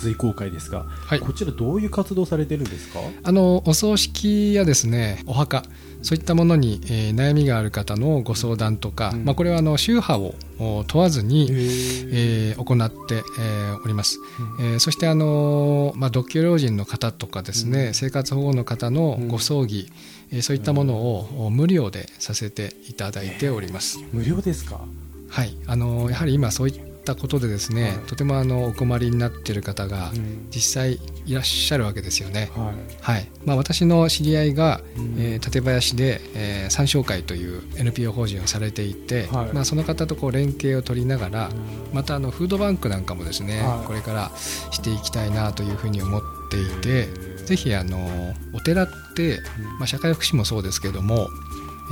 [0.00, 1.20] 随公会ですが、はい。
[1.20, 3.00] こちらどういう活動されてるんですか？
[3.22, 5.62] あのお葬式やですねお墓
[6.02, 9.24] そういったものに、えー悩みがある方のご相談とか、うん。
[9.24, 14.18] まあ、これはあの宗派をお問わずに、ええー行って、えーおります、
[14.60, 19.90] えーそしてあの、まあ、独居老人の方とかですね、生活保護の方のご葬儀、
[20.32, 24.80] えーそういったものをお無料でさせていただいております、無料ですか？
[25.28, 27.92] はい、あのやはり今そういったことでですね、はい。
[28.00, 30.46] とてもあのお困りになっている方がうん。
[30.50, 32.50] 実際いらっしゃるわけですよね。
[32.54, 32.74] はい。
[33.00, 33.28] はい。
[33.44, 35.16] まあ、私の知り合いが、うん。
[35.18, 39.52] えー館林で、えー、三商会という NPO 法人をされていて、はい。
[39.52, 41.50] まあ、その方とこう連携を取りながら、
[41.92, 43.86] またあのフードバンクなんかもですね、はい。
[43.86, 46.20] これからしていきたいなというふうに思っ
[46.50, 47.08] ていて
[47.44, 49.38] ぜひあのお寺って、
[49.78, 51.28] まあ、社会福祉もそうですけども、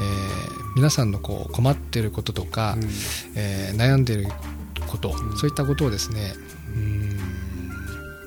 [0.01, 2.89] えー皆さんのこう困っていることとか、うん。
[3.35, 4.29] えー悩んでいる
[4.89, 6.35] こと、そういったことをですね
[6.75, 7.19] うーん。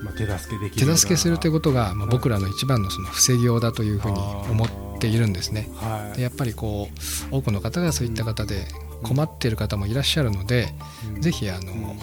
[0.04, 5.70] まあ、手助けできる手助けするというこことが、まあ、僕らの一番のその防ぎようだというふうに思っているんですね。
[5.80, 6.18] とはい。
[6.18, 6.90] でやっぱりこ
[7.32, 8.66] う多くの方がそういった方で
[9.04, 10.74] 困っている方もいらっしゃるので、
[11.16, 11.22] うん。
[11.22, 11.96] ぜひあの、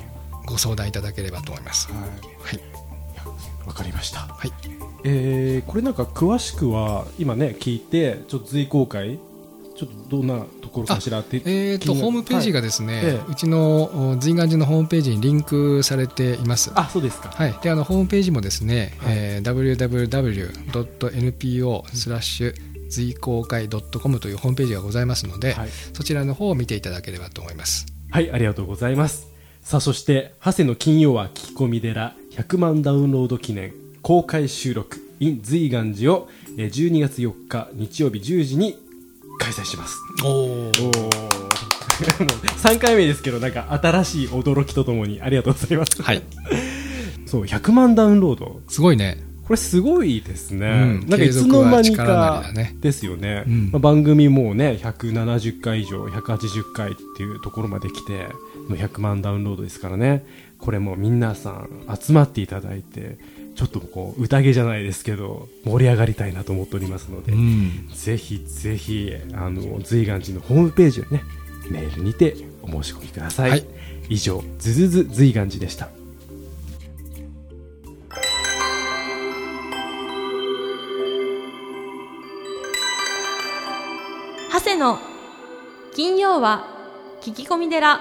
[0.47, 1.89] ご相談いただければと思います。
[1.93, 2.01] はい。
[2.03, 4.53] はい、わかりました、はい。
[5.05, 9.19] えーこれなんか詳しくは今ね聞いてちょっと随公開
[9.77, 13.31] ちょっとどんなところかしらってえー、とホームページがはいですね、ええ。
[13.31, 16.71] うちのお随願寺のホームページにリンクされています。
[16.75, 17.31] あそうですか。
[17.31, 19.15] はい、であのホームページもですね、はい。
[19.17, 19.49] えー
[20.69, 22.55] www.npo スラッシュ
[22.89, 25.69] 随公会 .com というホームページがございますので、はい。
[25.93, 27.87] そちらの方を見ていただければと思います。
[28.11, 29.29] はい、ありがとうございます。
[29.63, 38.79] さあ、そして、長谷の金曜は聞き込み寺100万ダウンロード記念公開収録 in 随願寺をえー12月4日日曜日10時に
[39.39, 40.01] 開催します。
[40.25, 41.49] おおおー
[41.99, 42.29] もう
[42.59, 46.03] 3回目ですけど、なんか新しい驚きとともにありがとうございます。
[46.03, 46.23] はい、
[47.27, 48.61] そう、100万ダウンロード。
[48.69, 49.25] すごいね。
[49.49, 50.67] これすごいですね。
[50.69, 50.71] う
[51.07, 52.45] んなんかいつの間にか
[52.83, 53.45] ですよね。
[53.47, 58.29] うんまあ、番組もね、170回以上、180回っていうところまで来て、
[58.69, 60.27] もう100万ダウンロードですからね。
[60.59, 61.69] これもう皆さん
[61.99, 63.17] 集まっていただいて、
[63.59, 71.25] ちょっとこう、宴じゃないですけど、盛り上がりたいなと思っておりますので、うん、ぜひぜひ、あの、随願寺のホームページをね、
[71.69, 73.51] メールにてお申し込みください。
[73.51, 73.67] はい
[74.11, 75.91] 以上、ズズズ随願寺でした。
[84.51, 84.99] 長谷の
[85.95, 86.65] 金曜は
[87.21, 88.01] 聞き込み寺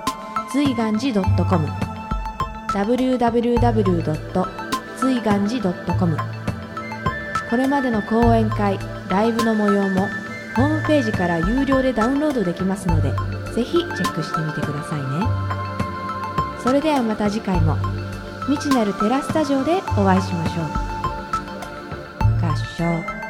[0.51, 1.65] 随願寺 .com
[2.73, 4.47] www.
[4.97, 6.17] 随願寺 .com
[7.49, 8.77] これまでの講演会
[9.09, 10.07] ライブの模様も
[10.55, 13.11] ホームページから有料でダウンロードできますので
[13.53, 15.05] ぜひチェックしてみてくださいね。
[16.61, 17.77] それではまた次回も
[18.47, 20.65] 未知なるテラスタジオでお会いしましょう。
[22.45, 23.20] 合唱。